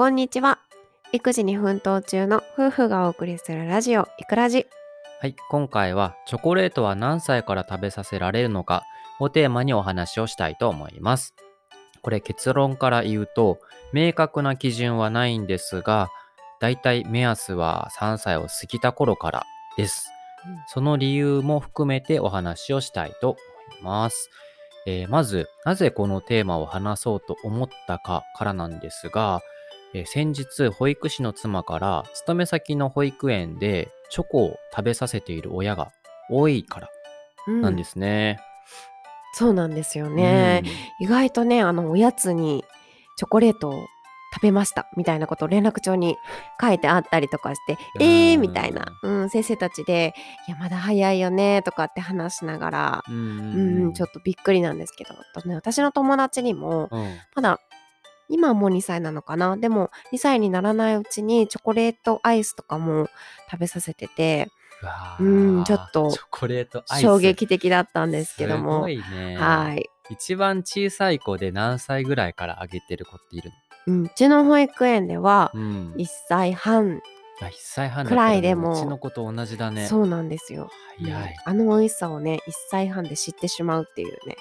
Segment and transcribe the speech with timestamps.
[0.00, 0.60] こんにちは。
[1.12, 4.66] 育児に奮闘中の夫婦がお送りするラジオ、いくらじ。
[5.20, 8.82] はい、今回はチョコレートは何歳から食べさせられるのか
[9.18, 11.34] をテーマにお話をしたいと思います。
[12.00, 13.58] これ結論から言うと、
[13.92, 16.08] 明確な基準はないんですが、
[16.62, 19.44] だいたい目安は3歳を過ぎた頃から
[19.76, 20.08] です。
[20.68, 23.38] その理由も含めてお話をしたいと思
[23.78, 24.30] います。
[24.86, 29.42] えーまず、なぜこのテーマを話そうと思ったかからなんですが、
[29.94, 35.90] えー先日、保育士の妻から、勤め先の保育園でチョコを食べさせている親が
[36.30, 36.88] 多いから
[37.48, 38.38] うんなんですね。
[39.32, 40.62] そうなんですよね。
[41.00, 42.64] 意外とね、あの、おやつに
[43.16, 43.86] チョコレートを
[44.32, 46.16] 食べましたみたいなことを連絡帳に
[46.60, 50.14] 書いてあったりとかして、うんえーみたいな、うん、先生たちで、
[50.46, 53.84] いや、まだ早いよねとかって話しながら、うん。
[53.86, 55.14] うん、ちょっとびっくりなんですけど、
[55.54, 57.16] 私の友達にも、うん。
[57.34, 57.60] まだ
[58.30, 59.56] 今はもう2歳なのかな？
[59.56, 63.08] でも2歳にならないうちにチョコレートアイスとかも
[63.50, 64.50] 食べさせてて
[65.18, 66.10] うんーちょっと。
[67.00, 69.36] 衝撃的だったんですけどすもね。
[69.38, 73.50] はい、一番小さい子で何歳ぐらいからあげてる子っている
[73.86, 75.94] うん、うちの保育園ではのうん。
[75.96, 77.00] 1歳半、
[77.40, 79.86] あ1歳半だくらいでもうちの子と同じだね。
[79.86, 81.22] そうなんですよ、早い。
[81.22, 84.36] うんあの美味しさをね1歳半で知ってしまうっていうね、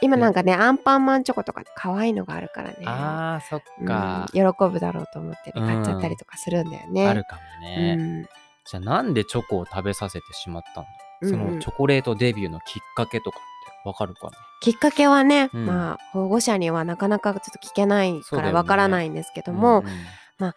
[0.00, 2.76] 今なんかねアンパンマンチョコとか可愛いのがあるからね。
[2.84, 4.26] あー、そっうんか。
[4.32, 7.08] 喜ぶだろうと思ってね買っちゃったりとかするんだよね。
[7.08, 7.96] あるかもね。
[7.98, 8.22] うん。
[8.22, 10.86] じゃあなんでチョコを食べさせてしまったの、
[11.22, 11.28] うん。
[11.28, 14.32] うんそのチョコレートデビューのきっかけとかってわかるかな？
[14.60, 15.66] きっかけはね、うん。
[15.66, 20.54] まあ保護者にはなかなかちょっと聞けないからわからないんですけども、んん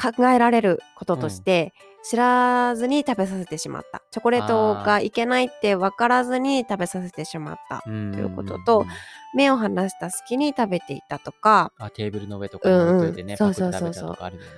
[0.00, 1.72] 考えられることとして、
[2.04, 4.02] 知らずに食べさせてしまった。
[4.10, 8.12] チョコレートがいけないって分からずに食べさせてしまったうん。
[8.12, 8.86] ということと
[9.34, 13.54] 目を離した隙に食べていたとかあテーブルの上とかに置いといてね、うんうん。
[13.54, 14.08] パクってそうそうそうそう。
[14.08, 14.48] 食べたとかあるよね。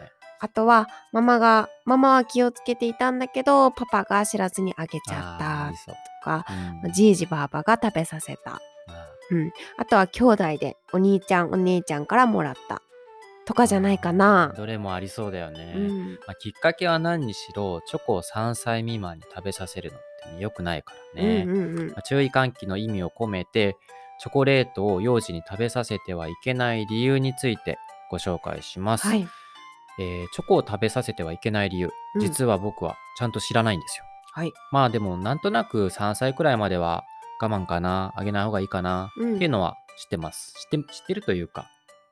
[0.41, 6.47] あとはママがママは気をつけていたんだけどパパが知らずにあげちゃったとか
[6.85, 6.93] うん。
[6.93, 8.53] じいじばあばが食べさせた。
[8.53, 8.61] あ
[9.79, 12.81] あとは兄弟でお兄ちゃんお姉ちゃんからもらった
[13.47, 14.55] とかじゃないかな。
[14.57, 15.75] どれもありそうだよね。
[15.77, 21.45] うんまあ、きっかけは何にしろチョコを3歳未満に食べさせるのってね良くないからね。
[21.47, 23.77] うんうんうんまあ注意喚起の意味を込めて
[24.21, 27.79] チョコレートを幼児に食べさせてはいけない理由について
[28.11, 29.07] ご紹介します。
[29.07, 29.29] はい。
[29.99, 34.05] えーチョコを食べさせてはいけない理由、うん実は僕はちゃんと知らないんですよ。
[34.33, 34.53] はい。
[34.73, 37.05] まあでもなんとなく3歳くらいまでは
[37.41, 40.55] 我慢かな、あげない方がいいかな、うんっていうのは知ってます。
[40.71, 41.67] 知って知ってるというか、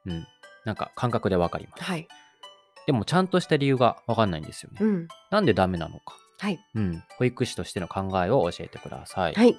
[0.06, 0.26] うん、
[0.64, 1.82] なんか感覚でわかります。
[1.82, 2.08] はい。
[2.86, 4.78] でもちゃんとした理由がわかんないんですよね。
[4.80, 5.08] うん。
[5.30, 6.16] なんでダメなのか。
[6.42, 6.58] はい。
[6.74, 9.32] うん、保育士としての考えを教えてください。
[9.32, 9.56] はい。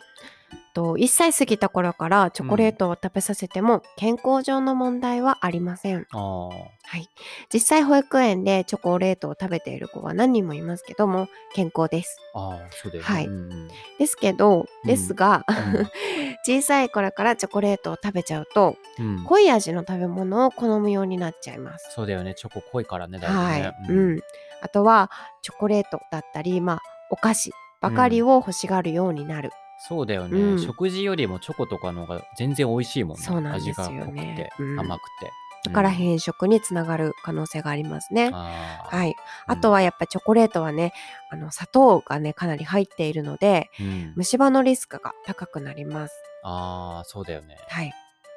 [0.73, 6.07] と1歳過ぎた頃からチョコレートを食べさせても健康上の問題はありません。
[6.11, 6.57] ああ、は
[6.97, 7.09] い。
[7.53, 12.17] 実際保育園でチョコレートを食べている子は何人もいますけども健康です。
[12.33, 13.09] ああ、そうだよね。
[13.09, 13.67] はいうんうん
[13.97, 15.87] ですけど、うんですが、うん
[16.45, 21.91] 小さい頃からチョコレートを食べちゃうとうん濃い味の食べ物を好むようになっちゃいます。
[21.93, 22.35] そうだよね。
[22.35, 24.21] チョコ濃いからね、だいぶはいね。、うん、
[24.63, 27.51] あとはチョコレートだったり、まあ、お菓子
[27.81, 29.51] ばかりを欲しがるようになる、
[29.85, 30.59] そうだよね、うん。
[30.59, 33.23] 食事よりもチョコとかの方が全然美味しいもんね。
[33.23, 34.79] そうなんですよ味が濃くねて、うん。
[34.79, 35.31] 甘くて。
[35.65, 35.95] だからうん。
[35.95, 38.29] 変色につながる可能性がありますね。
[38.33, 38.97] あー。
[38.97, 39.15] はい、
[39.47, 40.93] あとはやっぱりチョコレートはね
[41.29, 44.13] あの砂糖がねかなり入っているのでうん。
[44.15, 46.13] 虫歯のリスクが高くなります。
[46.43, 47.57] あー、そうだよね。
[47.67, 47.91] はい、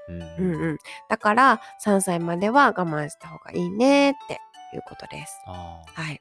[0.08, 0.22] うん。
[0.22, 0.78] うんうん、
[1.08, 4.40] だから3歳までは我慢した方がいいねって
[4.74, 5.40] いうことです。
[5.46, 6.02] あー。
[6.02, 6.18] はい、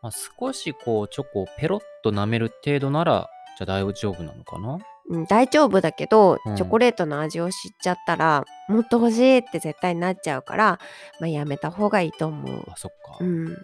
[0.00, 4.78] まあ、少しこうチョコをペロッと舐める程度ならじゃあ大丈夫なのかな？
[5.08, 6.56] うん、大丈夫だけど、うん。
[6.56, 10.78] チョコレートの味を知っちゃったらもっと欲しいって絶対になっちゃうから、
[11.20, 12.64] まあ、やめた方がいいと思う。
[12.70, 13.56] あそっか、うん、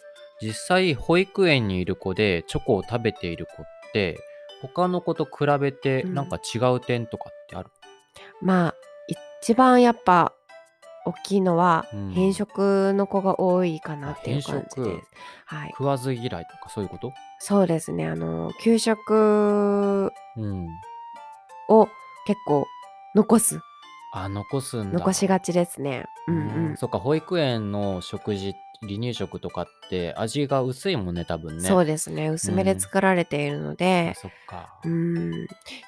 [0.43, 4.19] 実際保育園にいる子でチョコを食べている子って
[4.61, 6.15] 他の子と比べてうん。
[6.15, 7.71] なんか違う点とかってある、
[8.43, 8.75] まあ
[9.41, 10.35] 一番やっぱ
[11.09, 12.13] 大きいのはうん。
[12.13, 15.09] 変色の子が多いかなっていう感じです。
[15.47, 17.13] はい、食わず嫌いとかそういうこと？
[17.39, 18.07] そうですね。
[18.07, 20.69] あの給食うん。
[21.71, 21.89] を
[22.27, 22.67] 結構
[23.15, 23.61] 残す。
[24.13, 24.99] あ残すんだ。
[24.99, 26.07] 残しがちですね。
[26.27, 26.77] うんうん。
[26.77, 31.69] そっか保育園の食事離乳食とかって味が薄いもんね多分ね。
[31.69, 32.29] そうですね。
[32.29, 34.15] 薄めで作られているので。
[34.17, 34.79] あ、そっか。
[34.85, 35.47] うん、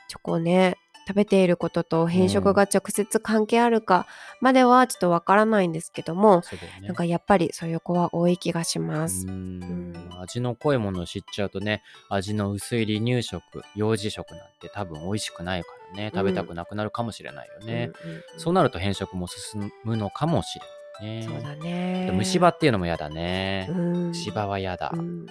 [0.08, 4.06] チョコね食べていることと変色が直接関係あるか
[4.40, 6.86] まではちょっとわからないんですけども、そうだよね。
[6.88, 9.26] なんかやっぱりそういう子は多い気がします。
[9.26, 9.34] うーん。
[9.34, 10.20] うん。
[10.20, 13.42] 味の濃いものを知っちゃうとね味の薄い離乳食
[13.74, 16.12] 幼児食なんて多分美味しくないからね。
[16.14, 21.22] 食べたくなくなるかもしれないよね、うんそうなると変色も進むのかもしれないね。
[21.22, 22.10] そうだね。
[22.12, 24.08] 虫歯っていうのも嫌だね、うん。
[24.08, 25.00] 虫歯は嫌だ、うん。
[25.00, 25.26] うん。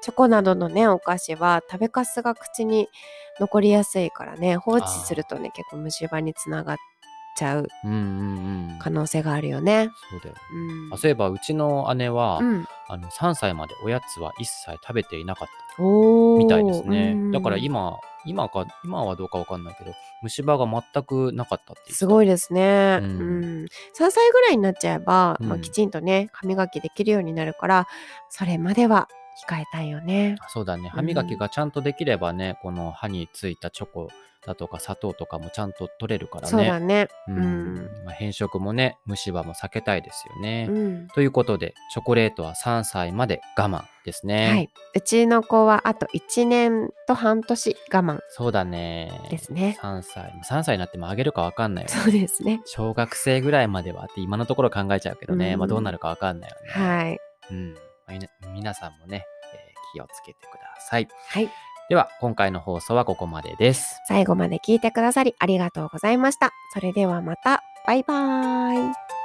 [0.00, 2.88] チョコなどのねお菓子は食べかすが口に
[3.40, 6.76] 残りやすいからね放置するとね結構虫歯につながっ
[7.36, 7.68] ちゃう
[8.80, 9.90] 可能性があるよね。
[10.10, 10.40] そうだよね。
[10.52, 10.94] うん。
[10.94, 12.66] あそういえばうちの姉は、うん。
[12.88, 15.82] あの3歳までおやつは一切食べていなかった。
[15.82, 17.12] みたいですね。
[17.16, 17.30] うん。
[17.30, 19.92] だから今今か今はどうかわかんないけど
[20.22, 23.62] 虫歯が全くなかったっていうすごいですね、ううん。
[23.62, 23.68] ん3
[24.10, 27.88] 歳ぐらいになっちゃえば、まあ、うんきちんとね歯磨きできるようになるから
[28.28, 29.08] それまでは
[29.48, 30.36] 控えたいよね。
[30.40, 30.88] あそうだね。
[30.88, 34.08] 歯磨きがちゃんとできればね、この歯についたチョコ
[34.46, 37.08] だとか砂糖とかもちゃんと取れるからねそうだね。
[37.28, 49.76] ううんんまあ、変色もね虫歯も避けたいですよね、うんということでチョコレートは3歳まで我慢ですねはい、うちの子はあと1年と半年我慢そうだねですね。
[49.80, 52.62] 3歳3歳になってもあげるかわかんないよねそうですね。
[52.64, 56.70] 小学生ぐらいまではって今のところ考えちゃうけどね、うんまあどうなるかわかんないよね。
[56.70, 57.18] はい。
[57.50, 57.74] うん
[58.54, 61.08] 皆さんもね、えー気をつけてください。
[61.28, 61.50] はい。
[61.88, 64.02] では、今回の放送はここまでです。
[64.06, 66.52] 最後まで聞いてくださりありがとうございました。
[66.74, 67.62] それではまた。
[67.86, 69.17] バイバーイ。